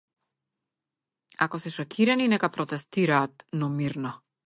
[1.47, 4.19] Ако се шокирани, нека протестираат, но мирно.